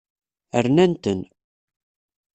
[0.65, 1.21] Rnan-ten.